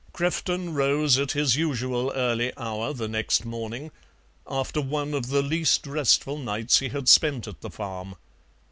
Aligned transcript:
Crefton 0.13 0.73
rose 0.73 1.19
at 1.19 1.33
his 1.33 1.55
usual 1.55 2.11
early 2.15 2.51
hour 2.57 2.91
the 2.91 3.07
next 3.07 3.45
morning, 3.45 3.91
after 4.49 4.81
one 4.81 5.13
of 5.13 5.27
the 5.27 5.43
least 5.43 5.85
restful 5.85 6.39
nights 6.39 6.79
he 6.79 6.89
had 6.89 7.07
spent 7.07 7.47
at 7.47 7.61
the 7.61 7.69
farm. 7.69 8.15